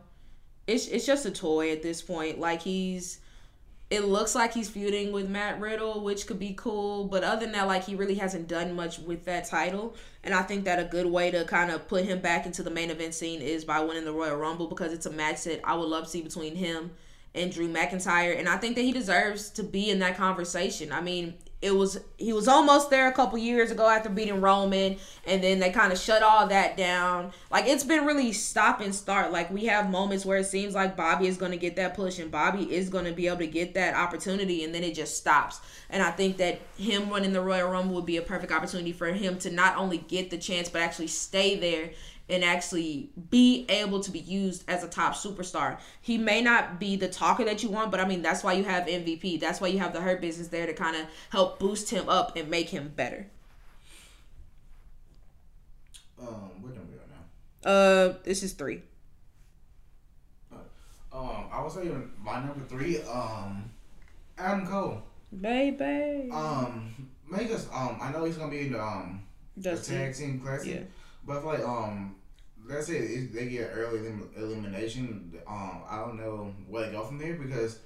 [0.67, 2.39] it's it's just a toy at this point.
[2.39, 3.22] Like he's
[3.93, 7.05] it looks like he's feuding with Matt Riddle, which could be cool.
[7.05, 9.95] But other than that, like he really hasn't done much with that title.
[10.25, 12.71] And I think that a good way to kind of put him back into the
[12.71, 15.75] main event scene is by winning the Royal Rumble because it's a match that I
[15.75, 16.93] would love to see between him
[17.35, 18.39] and Drew McIntyre.
[18.39, 20.91] And I think that he deserves to be in that conversation.
[20.91, 24.97] I mean, it was he was almost there a couple years ago after beating Roman,
[25.25, 27.33] and then they kind of shut all that down.
[27.53, 29.31] Like it's been really stop and start.
[29.31, 32.19] Like we have moments where it seems like Bobby is going to get that push,
[32.19, 35.17] and Bobby is going to be able to get that opportunity, and then it just
[35.17, 35.61] stops.
[35.89, 39.07] And I think that him running the Royal Rumble would be a perfect opportunity for
[39.07, 41.91] him to not only get the chance but actually stay there
[42.33, 45.79] and actually be able to be used as a top superstar.
[46.01, 48.65] He may not be the talker that you want, but I mean that's why you
[48.65, 49.39] have MVP.
[49.39, 52.37] That's why you have the Hurt Business there to kind of help boost him up
[52.37, 53.27] and make him better.
[56.19, 57.71] Um, what number are now?
[57.71, 58.83] Uh, this is three.
[61.13, 61.91] Um, I would say
[62.23, 63.71] my number three, um,
[64.39, 65.03] Adam Cole.
[65.39, 66.31] Baby.
[66.33, 67.69] Um, make us.
[67.73, 69.23] Um, I know he's gonna be in the um
[69.57, 70.75] the tag team classic.
[70.75, 70.81] Yeah.
[71.27, 72.17] But like um,
[72.81, 74.01] say if they get early
[74.37, 77.79] elimination, um, I don't know where they go from there because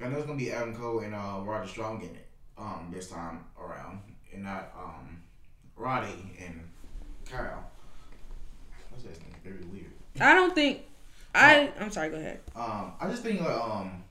[0.00, 2.26] I know it's gonna be Adam Cole and uh, Roderick Strong in it
[2.56, 4.00] um this time around,
[4.32, 5.22] and not um
[5.76, 6.68] Roddy and
[7.28, 7.70] Kyle.
[8.90, 9.34] What's that name?
[9.44, 9.92] Very weird.
[10.20, 10.82] I don't think.
[11.34, 12.10] I I'm sorry.
[12.10, 12.40] Go ahead.
[12.56, 14.04] Um, I just think like um.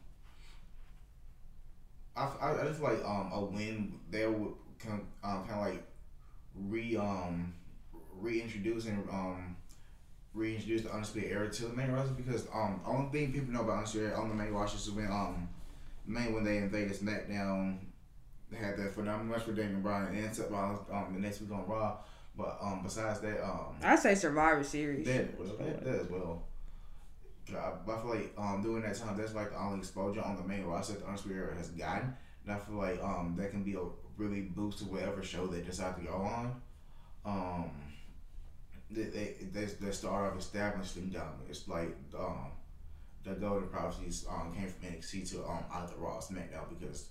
[2.15, 5.83] I, I, I just like um a win there would come um, kind of like
[6.67, 7.53] re um
[8.19, 9.56] reintroducing um
[10.37, 13.77] reintroduce the Undisputed Era to the main roster because um only thing people know about
[13.79, 15.49] Undisputed Era on the main roster is when um
[16.05, 17.79] main when they invaded SmackDown
[18.51, 21.51] they had that phenomenal match with Daniel Bryan and Seth Rollins um the next week
[21.51, 21.97] on Raw.
[22.37, 25.05] But um besides that um I say Survivor Series.
[25.07, 26.43] that well that, that as well.
[27.49, 30.43] I, I feel like um during that time that's like the only exposure on the
[30.43, 32.15] main roster that the Undisputed Era has gotten.
[32.45, 33.81] And I feel like um that can be a
[34.17, 36.61] really boost to whatever show they decide to go on.
[37.25, 37.71] Um
[38.91, 41.27] they they they, they start off establishing them.
[41.49, 42.51] It's like um
[43.23, 47.07] the Golden Prophecies um came from NXT to um either Raw or SmackDown because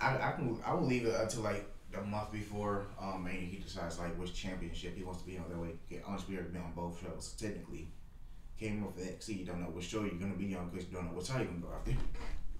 [0.00, 3.98] I I can I will leave it until like the month before um he decides
[3.98, 6.72] like which championship he wants to be on that way get Undisputed to be on
[6.76, 7.88] both shows technically.
[8.58, 11.06] Came off NXT, you don't know what show you're gonna be on because you don't
[11.06, 11.92] know what title you're gonna go after.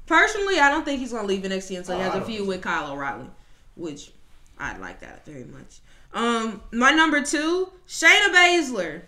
[0.06, 2.62] Personally, I don't think he's gonna leave NXT until he Oh, has a feud with
[2.62, 3.28] Kyle O'Reilly,
[3.76, 4.10] which
[4.58, 5.80] I'd like that very much.
[6.12, 9.02] Um, my number two, Shayna Baszler.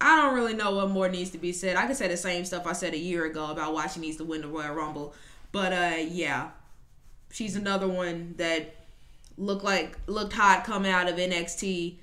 [0.00, 1.76] I don't really know what more needs to be said.
[1.76, 4.16] I could say the same stuff I said a year ago about why she needs
[4.16, 5.14] to win the Royal Rumble,
[5.52, 6.50] but uh, yeah,
[7.30, 8.76] she's another one that
[9.36, 11.96] looked like looked hot coming out of NXT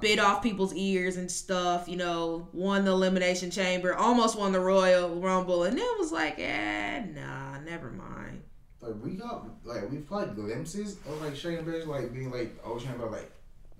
[0.00, 4.60] bit off people's ears and stuff, you know, won the Elimination Chamber, almost won the
[4.60, 8.42] Royal Rumble, and it was like, eh, nah, never mind.
[8.80, 12.74] Like we got like we've caught glimpses of like Shayna Baszler like being like oh
[12.76, 13.30] Shayna like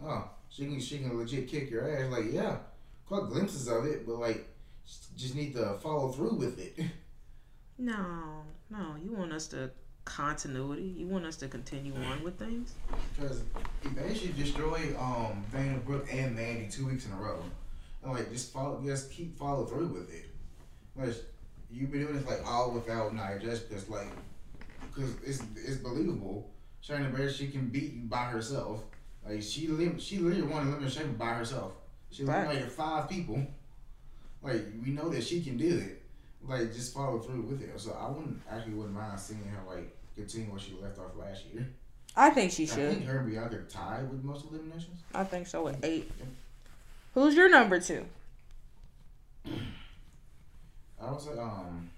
[0.03, 2.57] oh she can she can legit kick your ass like yeah
[3.09, 4.47] caught glimpses of it but like
[5.17, 6.85] just need to follow through with it.
[7.81, 9.71] No, no, you want us to
[10.05, 10.95] continuity.
[10.97, 12.75] You want us to continue on with things.
[13.15, 13.45] Because
[13.85, 17.41] he basically destroyed um Dana Brooke and Mandy two weeks in a row.
[18.03, 20.27] And like just follow just keep follow through with it.
[20.97, 21.15] Like
[21.71, 24.11] you've been doing this like all without Nia Jax because like
[24.93, 26.51] because it's it's believable.
[26.85, 28.83] Shayna Baszler she can beat you by herself.
[29.29, 31.73] Like she lim- she literally won elimination by herself.
[32.11, 32.71] She Right.
[32.71, 33.47] five people.
[34.43, 36.03] Like we know that she can do it.
[36.43, 37.79] Like just follow through with it.
[37.79, 41.45] So I wouldn't actually wouldn't mind seeing her like continue where she left off last
[41.53, 41.69] year.
[42.17, 42.91] I think she should.
[42.91, 45.01] I think her and Bianca tied with most eliminations.
[45.15, 45.65] I think so.
[45.65, 46.11] with eight.
[47.15, 48.05] Who's your number two?
[51.01, 51.91] I would say, um,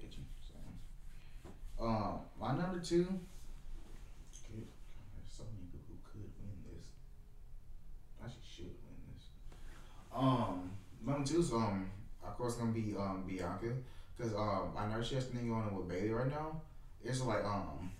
[0.00, 0.22] get you.
[0.40, 3.04] So, um, my number two.
[4.46, 6.86] Could, there's so many people who could win this.
[8.22, 9.26] Actually, should win this.
[10.14, 10.70] Um,
[11.04, 11.90] number two is um,
[12.24, 13.72] of course, gonna be um Bianca,
[14.18, 16.60] cause um, I know she has something going on with Bayley right now.
[17.02, 17.90] It's like um,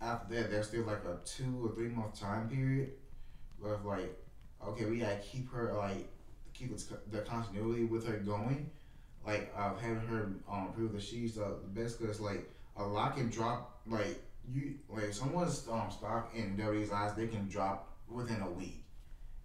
[0.00, 2.92] after that, there's still like a two or three month time period
[3.64, 4.16] of like,
[4.66, 6.08] okay, we gotta keep her like
[6.54, 6.76] keep
[7.10, 8.70] the, continuity with her going.
[9.26, 13.16] Like uh, having her um prove that she's uh, the best because like a lot
[13.16, 18.40] can drop like you like someone's um stock in WWE's eyes they can drop within
[18.42, 18.84] a week,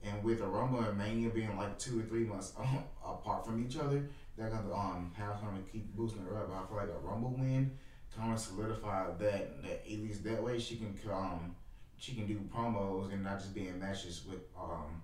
[0.04, 2.54] and with the Rumble and Mania being like two or three months
[3.06, 6.50] apart from each other, they're gonna um have her to keep boosting her up.
[6.50, 7.72] I feel like a Rumble win
[8.16, 9.20] kind of solidify that
[9.64, 11.56] that at least that way she can um
[11.98, 15.02] she can do promos and not just be in matches with um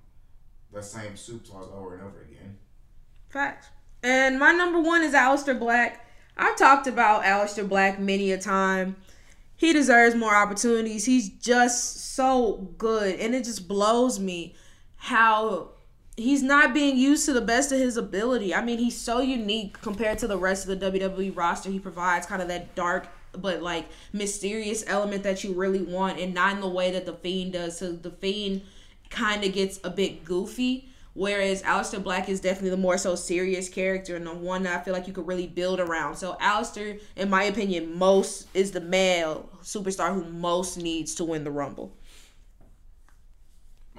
[0.72, 2.58] the same superstars over and over again.
[3.30, 3.68] Facts.
[4.04, 6.06] And my number one is Aleister Black.
[6.38, 8.96] I've talked about Aleister Black many a time.
[9.58, 11.06] He deserves more opportunities.
[11.06, 13.20] He's just so good.
[13.20, 14.56] And it just blows me
[15.00, 15.70] how
[16.16, 18.54] he's not being used to the best of his ability.
[18.54, 21.70] I mean, he's so unique compared to the rest of the WWE roster.
[21.70, 26.34] He provides kind of that dark but like mysterious element that you really want and
[26.34, 27.78] not in the way that the Fiend does.
[27.78, 28.62] So the Fiend
[29.10, 30.90] kind of gets a bit goofy.
[31.16, 34.84] Whereas Aleister Black is definitely the more so serious character and the one that I
[34.84, 36.16] feel like you could really build around.
[36.16, 41.44] So Aleister, in my opinion, most is the male superstar who most needs to win
[41.44, 41.94] the Rumble.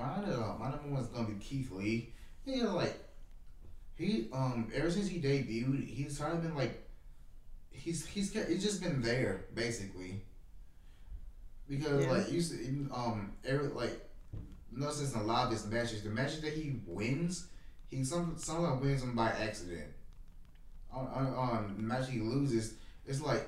[0.00, 2.12] Mine, uh, my number one is gonna be Keith Lee.
[2.44, 2.98] He uh, like
[3.94, 6.86] he um ever since he debuted, he's kind of been like
[7.70, 10.22] he's he's he's just been there basically.
[11.68, 12.10] Because Yeah.
[12.12, 14.00] like you see, um every like
[14.72, 17.48] no sense in a lot of his matches, the matches that he wins,
[17.88, 19.92] he some somehow wins them by accident.
[20.92, 22.74] On on, on the match he loses,
[23.06, 23.46] it's like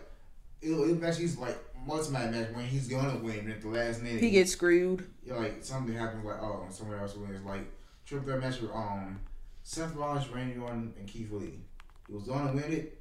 [0.61, 4.23] it'll, it'll match he's like multi-match match when he's gonna win at the last minute.
[4.23, 5.07] He gets screwed.
[5.25, 7.71] Yeah, like something happens like oh someone else wins like
[8.07, 9.21] triple threat match with um
[9.63, 11.61] Seth Rollins, Randy Orton, and Keith Lee.
[12.09, 13.01] He was gonna win it,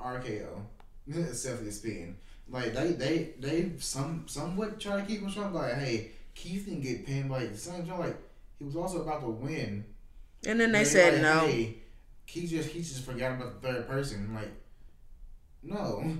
[0.00, 0.62] RKO.
[1.32, 2.16] Seth is spin.
[2.48, 5.52] Like they they they some somewhat try to keep him strong.
[5.52, 7.30] Like hey, Keith didn't get pinned.
[7.30, 8.16] Like the same time, like
[8.58, 9.84] he was also about to win.
[10.46, 11.46] And then they And said like, no.
[11.46, 11.76] Hey,
[12.26, 14.34] Keith just he just forgot about the third person.
[14.34, 14.50] Like
[15.62, 16.16] no.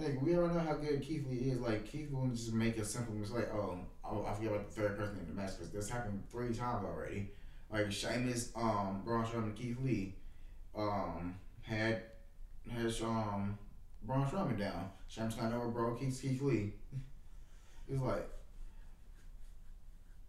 [0.00, 1.60] Like we already know how good Keith Lee is.
[1.60, 3.46] Like Keith will just make a simple mistake.
[3.52, 6.54] Oh, oh, I forget about the third person in the match because this happened three
[6.54, 7.30] times already.
[7.70, 10.14] Like Sheamus, um, Braun Strowman, Keith Lee,
[10.76, 12.02] um, had
[12.70, 13.58] has um
[14.04, 14.90] Braun Strowman down.
[15.08, 16.72] Sheamus got over bro Keith Keith Lee.
[17.90, 18.28] It's like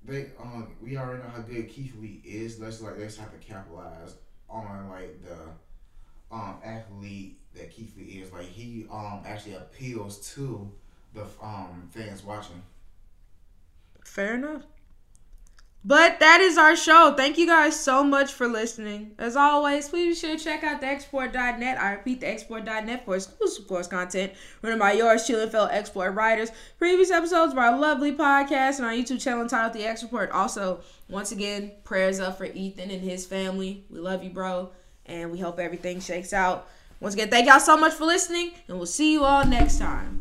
[0.05, 2.57] they um we already know how good Keith Lee is.
[2.57, 4.15] Let's like let's have to capitalize
[4.49, 5.37] on like the
[6.33, 8.31] um athlete that Keith Lee is.
[8.31, 10.71] Like he um actually appeals to
[11.13, 12.61] the um fans watching.
[14.03, 14.63] Fair enough.
[15.83, 17.13] But that is our show.
[17.15, 19.11] Thank you guys so much for listening.
[19.17, 21.79] As always, please be sure to check out the XReport.net.
[21.79, 26.15] I repeat, the XReport.net for exclusive course content written by yours, truly, fellow X Report
[26.15, 26.51] writers.
[26.77, 30.31] Previous episodes of our lovely podcast and our YouTube channel entitled The X Report.
[30.31, 33.85] Also, once again, prayers up for Ethan and his family.
[33.89, 34.71] We love you, bro,
[35.05, 36.67] and we hope everything shakes out.
[36.99, 40.19] Once again, thank y'all so much for listening, and we'll see you all next time.